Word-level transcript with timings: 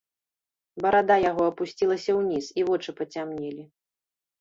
Барада 0.85 1.17
яго 1.31 1.43
апусцілася 1.51 2.11
ўніз, 2.23 2.45
і 2.63 2.69
вочы 2.73 2.99
пацямнелі. 3.03 3.63